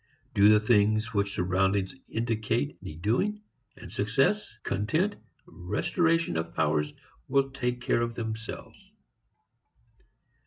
[0.33, 3.43] Do the things which surroundings indicate need doing,
[3.77, 5.13] and success, content,
[5.45, 6.91] restoration of powers
[7.27, 8.79] will take care of themselves.